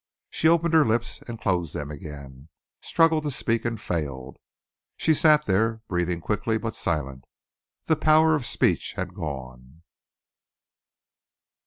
She 0.31 0.47
opened 0.47 0.73
her 0.73 0.83
lips 0.83 1.21
and 1.27 1.39
closed 1.39 1.75
them 1.75 1.91
again, 1.91 2.49
struggled 2.81 3.21
to 3.25 3.29
speak 3.29 3.65
and 3.65 3.79
failed. 3.79 4.37
She 4.97 5.13
sat 5.13 5.45
there, 5.45 5.83
breathing 5.87 6.21
quickly, 6.21 6.57
but 6.57 6.75
silent. 6.75 7.25
The 7.85 7.95
power 7.97 8.33
of 8.33 8.47
speech 8.47 8.93
had 8.93 9.13
gone. 9.13 9.83